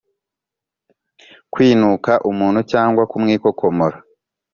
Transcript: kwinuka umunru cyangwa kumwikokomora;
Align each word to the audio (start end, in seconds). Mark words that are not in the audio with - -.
kwinuka 1.53 2.11
umunru 2.29 2.59
cyangwa 2.71 3.03
kumwikokomora; 3.11 3.97